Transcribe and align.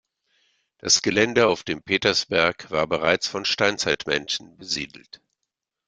Das 0.79 1.03
Gelände 1.03 1.45
auf 1.47 1.61
dem 1.61 1.83
Petersberg 1.83 2.71
war 2.71 2.87
bereits 2.87 3.27
von 3.27 3.45
Steinzeitmenschen 3.45 4.57
besiedelt. 4.57 5.21